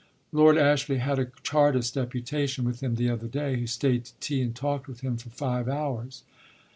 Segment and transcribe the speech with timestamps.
[0.31, 4.41] Lord Ashley had a Chartist deputation with him the other day, who stayed to tea
[4.41, 6.23] and talked with him for five hours.